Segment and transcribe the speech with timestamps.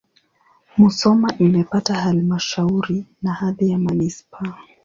[0.77, 4.57] Musoma imepata halmashauri na hadhi ya manisipaa.